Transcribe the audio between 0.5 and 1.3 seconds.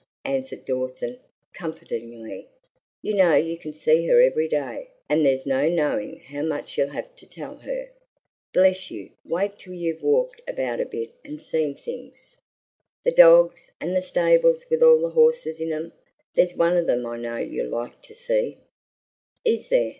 Dawson,